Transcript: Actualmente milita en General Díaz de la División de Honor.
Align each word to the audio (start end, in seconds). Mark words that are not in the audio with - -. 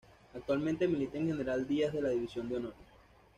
Actualmente 0.33 0.87
milita 0.87 1.19
en 1.19 1.27
General 1.27 1.67
Díaz 1.67 1.93
de 1.93 2.01
la 2.01 2.09
División 2.09 2.49
de 2.49 2.55
Honor. 2.55 2.73